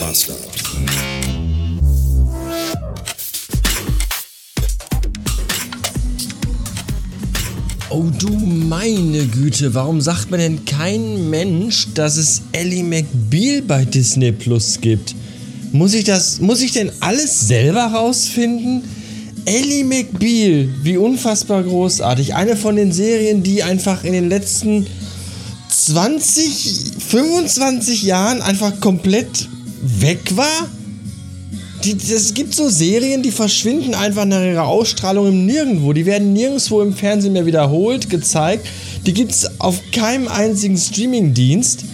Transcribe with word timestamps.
Master. 0.00 0.34
Oh 7.90 8.04
du 8.18 8.28
meine 8.28 9.26
Güte, 9.26 9.74
warum 9.74 10.00
sagt 10.00 10.30
mir 10.30 10.38
denn 10.38 10.64
kein 10.64 11.30
Mensch, 11.30 11.88
dass 11.94 12.16
es 12.16 12.42
Ellie 12.52 12.84
McBeal 12.84 13.62
bei 13.62 13.84
Disney 13.84 14.30
Plus 14.32 14.80
gibt? 14.80 15.14
Muss 15.72 15.94
ich 15.94 16.04
das, 16.04 16.40
muss 16.40 16.60
ich 16.60 16.72
denn 16.72 16.92
alles 17.00 17.48
selber 17.48 17.86
rausfinden? 17.86 18.82
Ellie 19.46 19.84
McBeal, 19.84 20.68
wie 20.82 20.96
unfassbar 20.96 21.62
großartig. 21.62 22.34
Eine 22.34 22.56
von 22.56 22.76
den 22.76 22.92
Serien, 22.92 23.42
die 23.42 23.62
einfach 23.62 24.04
in 24.04 24.12
den 24.12 24.28
letzten 24.28 24.86
20, 25.68 26.92
25 26.98 28.02
Jahren 28.02 28.42
einfach 28.42 28.80
komplett 28.80 29.48
weg 29.82 30.36
war. 30.36 30.68
Es 31.84 32.34
gibt 32.34 32.54
so 32.54 32.68
Serien, 32.68 33.22
die 33.22 33.30
verschwinden 33.30 33.94
einfach 33.94 34.24
nach 34.24 34.42
ihrer 34.42 34.66
Ausstrahlung 34.66 35.28
im 35.28 35.46
Nirgendwo. 35.46 35.92
Die 35.92 36.06
werden 36.06 36.32
nirgendwo 36.32 36.82
im 36.82 36.92
Fernsehen 36.92 37.32
mehr 37.32 37.46
wiederholt, 37.46 38.10
gezeigt. 38.10 38.66
Die 39.06 39.12
gibt 39.12 39.32
es 39.32 39.60
auf 39.60 39.80
keinem 39.92 40.28
einzigen 40.28 40.76
Streamingdienst. 40.76 41.84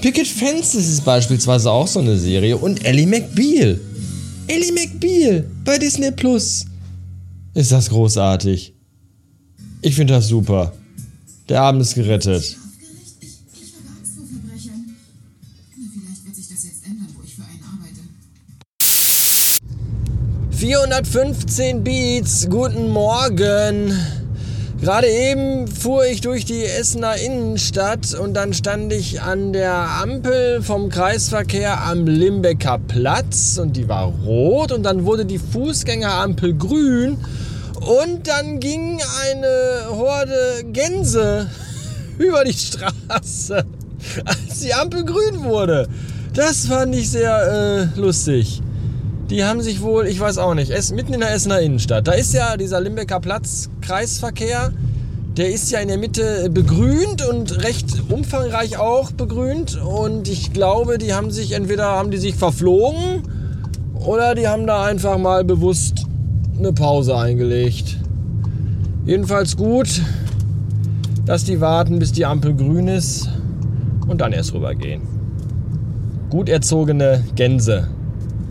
Picket 0.00 0.26
Fences 0.26 0.88
ist 0.88 1.04
beispielsweise 1.04 1.70
auch 1.70 1.86
so 1.86 2.00
eine 2.00 2.16
Serie. 2.16 2.56
Und 2.56 2.84
Ellie 2.84 3.06
McBeal. 3.06 3.78
Ellie 4.46 4.72
McBeal 4.72 5.44
bei 5.64 5.78
Disney 5.78 6.10
Plus. 6.12 6.64
Ist 7.54 7.72
das 7.72 7.90
großartig. 7.90 8.74
Ich 9.82 9.94
finde 9.94 10.14
das 10.14 10.28
super. 10.28 10.72
Der 11.48 11.62
Abend 11.62 11.82
ist 11.82 11.94
gerettet. 11.94 12.56
415 20.66 21.84
Beats, 21.84 22.48
guten 22.50 22.90
Morgen. 22.90 23.96
Gerade 24.80 25.06
eben 25.06 25.68
fuhr 25.68 26.04
ich 26.06 26.22
durch 26.22 26.44
die 26.44 26.64
Essener 26.64 27.14
Innenstadt 27.14 28.14
und 28.14 28.34
dann 28.34 28.52
stand 28.52 28.92
ich 28.92 29.22
an 29.22 29.52
der 29.52 29.72
Ampel 30.02 30.60
vom 30.62 30.88
Kreisverkehr 30.88 31.84
am 31.84 32.08
Limbecker 32.08 32.80
Platz 32.88 33.58
und 33.62 33.76
die 33.76 33.88
war 33.88 34.06
rot 34.06 34.72
und 34.72 34.82
dann 34.82 35.04
wurde 35.04 35.24
die 35.24 35.38
Fußgängerampel 35.38 36.54
grün 36.54 37.16
und 37.80 38.26
dann 38.26 38.58
ging 38.58 39.00
eine 39.22 39.96
Horde 39.96 40.64
Gänse 40.72 41.46
über 42.18 42.42
die 42.42 42.54
Straße, 42.54 43.64
als 44.24 44.60
die 44.64 44.74
Ampel 44.74 45.04
grün 45.04 45.44
wurde. 45.44 45.86
Das 46.34 46.66
fand 46.66 46.92
ich 46.96 47.08
sehr 47.08 47.88
äh, 47.94 48.00
lustig. 48.00 48.62
Die 49.30 49.42
haben 49.42 49.60
sich 49.60 49.82
wohl, 49.82 50.06
ich 50.06 50.20
weiß 50.20 50.38
auch 50.38 50.54
nicht, 50.54 50.70
es, 50.70 50.92
mitten 50.92 51.12
in 51.12 51.20
der 51.20 51.34
Essener 51.34 51.60
Innenstadt. 51.60 52.06
Da 52.06 52.12
ist 52.12 52.32
ja 52.32 52.56
dieser 52.56 52.80
Limbecker 52.80 53.18
Platz 53.18 53.68
Kreisverkehr. 53.80 54.72
Der 55.36 55.52
ist 55.52 55.70
ja 55.72 55.80
in 55.80 55.88
der 55.88 55.98
Mitte 55.98 56.48
begrünt 56.48 57.26
und 57.26 57.64
recht 57.64 58.04
umfangreich 58.08 58.78
auch 58.78 59.10
begrünt. 59.10 59.82
Und 59.82 60.28
ich 60.28 60.52
glaube, 60.52 60.98
die 60.98 61.12
haben 61.12 61.32
sich 61.32 61.52
entweder 61.52 61.86
haben 61.86 62.12
die 62.12 62.18
sich 62.18 62.36
verflogen 62.36 63.22
oder 63.94 64.36
die 64.36 64.46
haben 64.46 64.66
da 64.66 64.84
einfach 64.84 65.18
mal 65.18 65.42
bewusst 65.42 66.06
eine 66.56 66.72
Pause 66.72 67.18
eingelegt. 67.18 67.98
Jedenfalls 69.06 69.56
gut, 69.56 70.02
dass 71.26 71.42
die 71.42 71.60
warten, 71.60 71.98
bis 71.98 72.12
die 72.12 72.24
Ampel 72.24 72.54
grün 72.54 72.86
ist 72.86 73.28
und 74.06 74.20
dann 74.20 74.32
erst 74.32 74.54
rübergehen. 74.54 75.02
Gut 76.30 76.48
erzogene 76.48 77.24
Gänse 77.34 77.88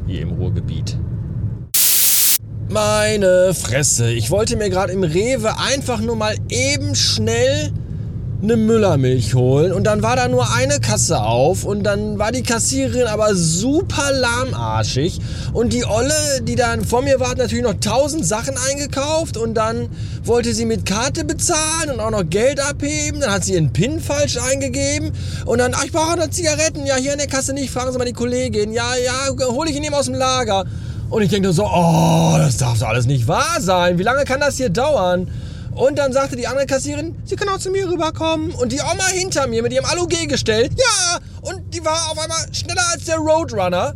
hier 0.08 0.22
im 0.22 0.32
Ruhrgebiet. 0.32 0.98
Meine 2.70 3.54
Fresse, 3.54 4.12
ich 4.12 4.32
wollte 4.32 4.58
mir 4.58 4.70
gerade 4.70 4.92
im 4.92 5.04
Rewe 5.04 5.60
einfach 5.60 6.02
nur 6.02 6.16
mal 6.16 6.36
eben 6.50 6.96
schnell 6.96 7.72
eine 8.42 8.58
Müllermilch 8.58 9.34
holen. 9.34 9.74
Und 9.74 9.86
dann 9.86 10.04
war 10.04 10.16
da 10.16 10.28
nur 10.28 10.54
eine 10.54 10.80
Kasse 10.80 11.22
auf. 11.22 11.64
Und 11.64 11.84
dann 11.84 12.20
war 12.20 12.32
die 12.32 12.44
Kassiererin 12.44 13.08
aber 13.08 13.36
super 13.36 14.12
lahmarschig. 14.12 15.20
Und 15.54 15.74
die 15.74 15.86
Olle, 15.86 16.42
die 16.42 16.56
dann 16.56 16.84
vor 16.84 17.02
mir 17.02 17.20
war, 17.20 17.30
hat 17.30 17.38
natürlich 17.38 17.64
noch 17.64 17.80
tausend 17.80 18.26
Sachen 18.26 18.56
eingekauft. 18.70 19.38
Und 19.38 19.56
dann 19.56 19.90
wollte 20.24 20.54
sie 20.54 20.66
mit 20.66 20.86
Karte 20.86 21.24
bezahlen 21.24 21.92
und 21.94 22.00
auch 22.00 22.12
noch 22.12 22.30
Geld 22.30 22.60
abheben, 22.60 23.22
dann 23.22 23.32
hat 23.32 23.44
sie 23.44 23.54
ihren 23.54 23.72
PIN 23.72 24.00
falsch 24.00 24.38
eingegeben. 24.38 25.12
Und 25.46 25.60
dann, 25.60 25.74
ach, 25.76 25.86
ich 25.86 25.92
brauche 25.92 26.18
noch 26.18 26.30
Zigaretten, 26.30 26.86
ja, 26.86 26.96
hier 26.96 27.14
in 27.14 27.20
der 27.20 27.28
Kasse 27.28 27.54
nicht, 27.54 27.72
fragen 27.72 27.92
Sie 27.92 27.98
mal 27.98 28.06
die 28.06 28.14
Kollegin, 28.14 28.72
ja, 28.74 28.96
ja, 28.96 29.48
hole 29.48 29.70
ich 29.70 29.76
ihn 29.76 29.84
eben 29.84 29.96
aus 29.96 30.06
dem 30.06 30.16
Lager. 30.16 30.66
Und 31.10 31.22
ich 31.22 31.30
denke 31.30 31.54
so, 31.54 31.66
oh, 31.66 32.34
das 32.38 32.58
darf 32.58 32.80
doch 32.80 32.88
alles 32.88 33.06
nicht 33.06 33.28
wahr 33.28 33.58
sein. 33.60 34.00
Wie 34.00 34.04
lange 34.04 34.26
kann 34.26 34.40
das 34.40 34.58
hier 34.58 34.70
dauern? 34.70 35.28
Und 35.76 35.98
dann 35.98 36.14
sagte 36.14 36.38
die 36.38 36.48
andere 36.48 36.66
Kassierin, 36.66 37.16
sie 37.26 37.36
kann 37.36 37.50
auch 37.50 37.60
zu 37.60 37.70
mir 37.70 37.88
rüberkommen. 37.88 38.52
Und 38.52 38.72
die 38.72 38.80
Oma 38.80 39.08
hinter 39.08 39.46
mir 39.48 39.62
mit 39.62 39.74
ihrem 39.74 39.86
Alu-G 39.86 40.26
gestellt, 40.28 40.72
ja. 40.78 41.20
Und 41.42 41.74
die 41.74 41.84
war 41.84 42.12
auf 42.12 42.18
einmal 42.18 42.40
schneller 42.54 42.84
als 42.94 43.04
der 43.04 43.18
Roadrunner. 43.18 43.94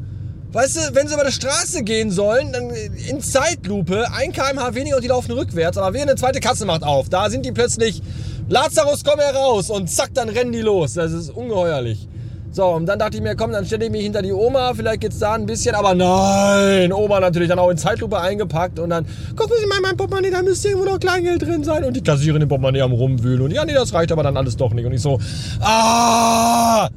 Weißt 0.51 0.75
du, 0.75 0.95
wenn 0.95 1.07
sie 1.07 1.13
über 1.13 1.23
die 1.23 1.31
Straße 1.31 1.83
gehen 1.83 2.11
sollen, 2.11 2.51
dann 2.51 2.71
in 2.71 3.21
Zeitlupe, 3.21 4.11
1 4.11 4.35
kmh 4.35 4.73
weniger 4.75 4.97
und 4.97 5.03
die 5.03 5.07
laufen 5.07 5.31
rückwärts. 5.31 5.77
Aber 5.77 5.93
wer 5.93 6.01
eine 6.01 6.15
zweite 6.15 6.41
Kasse 6.41 6.65
macht 6.65 6.83
auf, 6.83 7.07
da 7.07 7.29
sind 7.29 7.45
die 7.45 7.51
plötzlich, 7.51 8.01
Lazarus, 8.49 9.03
komm 9.05 9.19
heraus. 9.19 9.69
Und 9.69 9.89
zack, 9.89 10.09
dann 10.13 10.27
rennen 10.27 10.51
die 10.51 10.61
los. 10.61 10.95
Das 10.95 11.13
ist 11.13 11.29
ungeheuerlich. 11.29 12.08
So, 12.51 12.65
und 12.65 12.87
dann 12.87 12.97
dachte 12.97 13.17
ich 13.17 13.23
mir, 13.23 13.35
komm, 13.35 13.51
dann 13.51 13.65
stelle 13.65 13.85
ich 13.85 13.91
mich 13.91 14.01
hinter 14.01 14.23
die 14.23 14.33
Oma, 14.33 14.73
vielleicht 14.73 15.01
geht's 15.01 15.19
da 15.19 15.33
ein 15.33 15.45
bisschen, 15.45 15.75
aber 15.75 15.93
nein, 15.93 16.91
Oma 16.91 17.19
natürlich 17.19 17.47
dann 17.47 17.59
auch 17.59 17.69
in 17.69 17.77
Zeitlupe 17.77 18.19
eingepackt 18.19 18.79
und 18.79 18.89
dann, 18.89 19.05
gucken 19.35 19.55
Sie 19.59 19.67
mal 19.67 19.77
in 19.77 19.83
mein 19.83 19.97
Portemonnaie, 19.97 20.31
da 20.31 20.41
müsste 20.41 20.69
irgendwo 20.69 20.89
noch 20.89 20.99
Kleingeld 20.99 21.43
drin 21.43 21.63
sein 21.63 21.83
und 21.83 21.95
die 21.95 22.01
Kassiererin 22.01 22.41
im 22.41 22.49
Portemonnaie 22.49 22.81
am 22.81 22.91
rumwühlen 22.91 23.41
und 23.41 23.51
ja, 23.51 23.65
nee, 23.65 23.73
das 23.73 23.93
reicht 23.93 24.11
aber 24.11 24.23
dann 24.23 24.35
alles 24.35 24.57
doch 24.57 24.73
nicht 24.73 24.85
und 24.85 24.93
ich 24.93 25.01
so, 25.01 25.19
ah, 25.59 26.89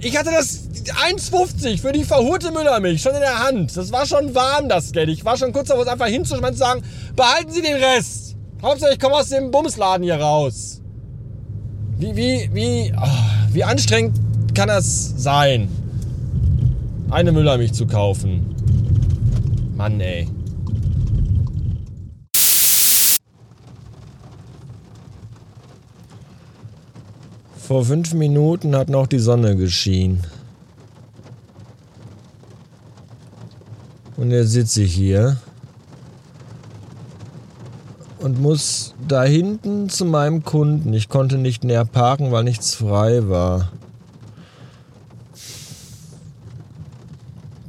ich 0.00 0.18
hatte 0.18 0.30
das 0.30 0.68
1,50 0.84 1.80
für 1.80 1.92
die 1.92 2.04
verhurte 2.04 2.50
Müllermilch 2.50 3.00
schon 3.00 3.14
in 3.14 3.20
der 3.20 3.46
Hand. 3.46 3.74
Das 3.74 3.90
war 3.90 4.04
schon 4.04 4.34
warm, 4.34 4.68
das 4.68 4.92
Geld. 4.92 5.08
Ich 5.08 5.24
war 5.24 5.38
schon 5.38 5.52
kurz 5.52 5.68
davor, 5.68 5.84
es 5.84 5.88
einfach 5.88 6.06
hinzuschmeißen 6.06 6.48
und 6.48 6.58
zu 6.58 6.58
sagen, 6.58 6.82
behalten 7.16 7.50
Sie 7.50 7.62
den 7.62 7.76
Rest. 7.76 8.36
Hauptsache, 8.60 8.92
ich 8.92 9.00
komme 9.00 9.14
aus 9.14 9.30
dem 9.30 9.50
Bumsladen 9.50 10.04
hier 10.04 10.16
raus. 10.16 10.82
Wie, 11.96 12.14
wie, 12.16 12.50
wie, 12.52 12.92
oh, 12.96 13.43
wie 13.54 13.62
anstrengend 13.62 14.18
kann 14.54 14.68
das 14.68 15.14
sein, 15.16 15.68
eine 17.10 17.30
Müllermilch 17.30 17.72
zu 17.72 17.86
kaufen? 17.86 18.54
Mann, 19.76 20.00
ey. 20.00 20.28
Vor 27.56 27.84
fünf 27.84 28.12
Minuten 28.12 28.76
hat 28.76 28.88
noch 28.88 29.06
die 29.06 29.18
Sonne 29.18 29.56
geschienen. 29.56 30.20
Und 34.16 34.32
jetzt 34.32 34.50
sitze 34.50 34.82
ich 34.82 34.94
hier 34.94 35.38
und 38.24 38.40
muss 38.40 38.94
da 39.06 39.22
hinten 39.22 39.90
zu 39.90 40.06
meinem 40.06 40.44
Kunden. 40.44 40.94
Ich 40.94 41.10
konnte 41.10 41.36
nicht 41.36 41.62
näher 41.62 41.84
parken, 41.84 42.32
weil 42.32 42.42
nichts 42.42 42.74
frei 42.74 43.28
war. 43.28 43.70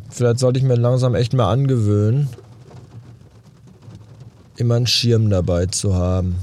Vielleicht 0.09 0.39
sollte 0.39 0.57
ich 0.57 0.63
mir 0.63 0.75
langsam 0.75 1.13
echt 1.13 1.33
mal 1.33 1.51
angewöhnen, 1.51 2.29
immer 4.55 4.75
einen 4.75 4.87
Schirm 4.87 5.29
dabei 5.29 5.65
zu 5.65 5.93
haben. 5.93 6.37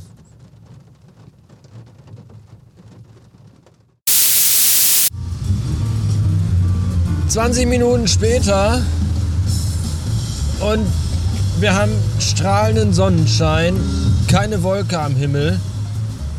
Zwanzig 7.28 7.66
Minuten 7.66 8.06
später 8.06 8.82
und 10.60 10.86
wir 11.62 11.74
haben 11.74 11.92
strahlenden 12.18 12.92
Sonnenschein, 12.92 13.76
keine 14.26 14.64
Wolke 14.64 14.98
am 14.98 15.14
Himmel 15.14 15.60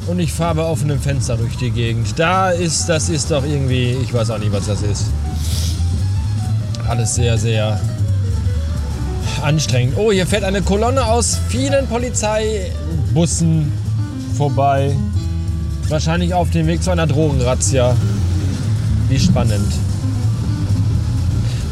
und 0.08 0.20
ich 0.20 0.34
fahre 0.34 0.56
bei 0.56 0.64
offenem 0.64 1.00
Fenster 1.00 1.38
durch 1.38 1.56
die 1.56 1.72
Gegend. 1.72 2.20
Da 2.20 2.50
ist, 2.50 2.90
das 2.90 3.08
ist 3.08 3.32
doch 3.32 3.46
irgendwie, 3.46 3.92
ich 4.04 4.14
weiß 4.14 4.32
auch 4.32 4.38
nicht, 4.38 4.52
was 4.52 4.66
das 4.66 4.82
ist. 4.82 5.06
Alles 6.90 7.16
sehr, 7.16 7.38
sehr 7.38 7.80
anstrengend. 9.42 9.98
Oh, 9.98 10.12
hier 10.12 10.28
fährt 10.28 10.44
eine 10.44 10.62
Kolonne 10.62 11.06
aus 11.06 11.40
vielen 11.48 11.88
Polizeibussen 11.88 13.72
vorbei. 14.36 14.94
Wahrscheinlich 15.88 16.34
auf 16.34 16.50
dem 16.50 16.68
Weg 16.68 16.84
zu 16.84 16.92
einer 16.92 17.08
Drogenrazzia. 17.08 17.96
Wie 19.08 19.20
spannend. 19.20 19.72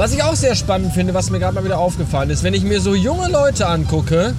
Was 0.01 0.13
ich 0.13 0.23
auch 0.23 0.35
sehr 0.35 0.55
spannend 0.55 0.93
finde, 0.93 1.13
was 1.13 1.29
mir 1.29 1.37
gerade 1.37 1.53
mal 1.53 1.63
wieder 1.63 1.77
aufgefallen 1.77 2.31
ist, 2.31 2.41
wenn 2.41 2.55
ich 2.55 2.63
mir 2.63 2.81
so 2.81 2.95
junge 2.95 3.29
Leute 3.29 3.67
angucke, 3.67 4.33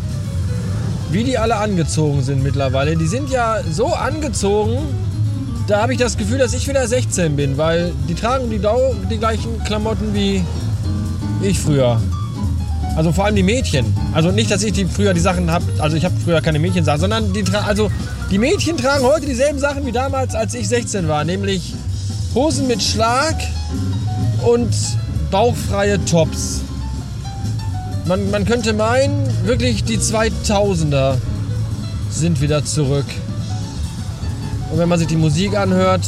wie 1.13 1.23
die 1.23 1.39
alle 1.39 1.55
angezogen 1.55 2.21
sind 2.21 2.43
mittlerweile, 2.43 2.97
die 2.97 3.07
sind 3.07 3.31
ja 3.31 3.61
so 3.71 3.95
angezogen, 3.95 4.79
da 5.69 5.83
habe 5.83 5.93
ich 5.93 6.01
das 6.01 6.17
Gefühl, 6.17 6.39
dass 6.39 6.53
ich 6.53 6.67
wieder 6.67 6.89
16 6.89 7.37
bin, 7.37 7.59
weil 7.59 7.93
die 8.09 8.15
tragen 8.15 8.51
die, 8.51 8.59
Dau 8.59 8.93
die 9.09 9.19
gleichen 9.19 9.63
Klamotten 9.63 10.13
wie 10.13 10.45
ich 11.43 11.61
früher. 11.61 12.01
Also 12.97 13.13
vor 13.13 13.27
allem 13.27 13.37
die 13.37 13.45
Mädchen. 13.45 13.87
Also 14.15 14.33
nicht, 14.33 14.51
dass 14.51 14.65
ich 14.65 14.73
die 14.73 14.87
früher 14.87 15.15
die 15.15 15.21
Sachen 15.21 15.49
habe, 15.49 15.65
also 15.79 15.97
ich 15.97 16.05
habe 16.05 16.17
früher 16.25 16.41
keine 16.41 16.59
Mädchensachen, 16.59 17.03
sondern 17.03 17.33
die, 17.33 17.45
also 17.55 17.89
die 18.33 18.39
Mädchen 18.39 18.79
tragen 18.79 19.05
heute 19.05 19.27
dieselben 19.27 19.61
Sachen 19.61 19.87
wie 19.87 19.93
damals, 19.93 20.35
als 20.35 20.55
ich 20.55 20.67
16 20.67 21.07
war, 21.07 21.23
nämlich 21.23 21.73
Hosen 22.35 22.67
mit 22.67 22.83
Schlag 22.83 23.37
und 24.45 24.75
bauchfreie 25.33 26.05
Tops. 26.05 26.61
Man, 28.07 28.31
man 28.31 28.45
könnte 28.45 28.75
meinen, 28.75 29.27
wirklich 29.45 29.83
die 29.83 29.99
2000er 29.99 31.17
sind 32.11 32.41
wieder 32.41 32.65
zurück. 32.65 33.07
Und 34.71 34.79
wenn 34.79 34.89
man 34.89 34.99
sich 34.99 35.09
die 35.09 35.17
Musik 35.17 35.57
anhört 35.57 36.03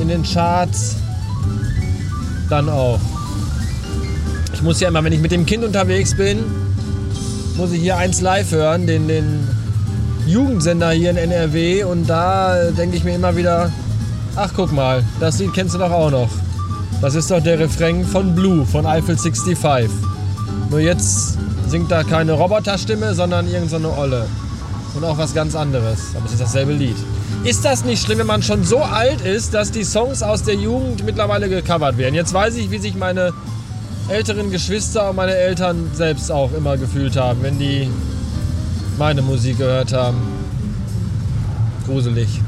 in 0.00 0.08
den 0.08 0.22
Charts, 0.22 0.96
dann 2.48 2.68
auch. 2.68 3.00
Ich 4.54 4.62
muss 4.62 4.80
ja 4.80 4.88
immer, 4.88 5.02
wenn 5.02 5.12
ich 5.12 5.20
mit 5.20 5.32
dem 5.32 5.44
Kind 5.44 5.64
unterwegs 5.64 6.16
bin, 6.16 6.38
muss 7.56 7.72
ich 7.72 7.80
hier 7.80 7.96
eins 7.96 8.20
live 8.20 8.52
hören, 8.52 8.86
den, 8.86 9.08
den 9.08 9.48
Jugendsender 10.26 10.92
hier 10.92 11.10
in 11.10 11.16
NRW. 11.16 11.82
Und 11.84 12.08
da 12.08 12.70
denke 12.70 12.96
ich 12.96 13.02
mir 13.02 13.16
immer 13.16 13.36
wieder, 13.36 13.72
ach 14.36 14.52
guck 14.54 14.70
mal, 14.72 15.02
das 15.18 15.40
Lied 15.40 15.52
kennst 15.54 15.74
du 15.74 15.78
doch 15.78 15.90
auch 15.90 16.10
noch. 16.10 16.28
Das 17.02 17.16
ist 17.16 17.32
doch 17.32 17.42
der 17.42 17.58
Refrain 17.58 18.04
von 18.04 18.32
Blue, 18.32 18.64
von 18.64 18.86
Eiffel 18.86 19.18
65. 19.18 19.90
Nur 20.70 20.78
jetzt 20.78 21.36
singt 21.66 21.90
da 21.90 22.04
keine 22.04 22.30
Roboterstimme, 22.34 23.12
sondern 23.12 23.48
irgendeine 23.48 23.88
so 23.88 23.92
Olle. 23.98 24.28
Und 24.94 25.04
auch 25.04 25.18
was 25.18 25.34
ganz 25.34 25.56
anderes. 25.56 26.14
Aber 26.14 26.26
es 26.26 26.32
ist 26.34 26.40
dasselbe 26.40 26.72
Lied. 26.72 26.94
Ist 27.42 27.64
das 27.64 27.84
nicht 27.84 28.04
schlimm, 28.04 28.18
wenn 28.18 28.28
man 28.28 28.40
schon 28.40 28.62
so 28.62 28.78
alt 28.78 29.20
ist, 29.20 29.52
dass 29.52 29.72
die 29.72 29.82
Songs 29.82 30.22
aus 30.22 30.44
der 30.44 30.54
Jugend 30.54 31.04
mittlerweile 31.04 31.48
gecovert 31.48 31.98
werden? 31.98 32.14
Jetzt 32.14 32.34
weiß 32.34 32.54
ich, 32.54 32.70
wie 32.70 32.78
sich 32.78 32.94
meine 32.94 33.32
älteren 34.08 34.52
Geschwister 34.52 35.10
und 35.10 35.16
meine 35.16 35.34
Eltern 35.34 35.90
selbst 35.94 36.30
auch 36.30 36.52
immer 36.52 36.76
gefühlt 36.76 37.16
haben, 37.16 37.42
wenn 37.42 37.58
die 37.58 37.90
meine 38.96 39.22
Musik 39.22 39.58
gehört 39.58 39.92
haben. 39.92 40.18
Gruselig. 41.84 42.40